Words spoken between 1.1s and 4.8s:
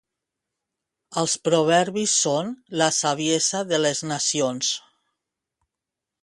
Els proverbis són la saviesa de les nacions.